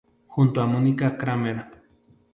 Junto 0.33 0.57
a 0.61 0.65
Mónica 0.71 1.07
Cramer. 1.19 1.59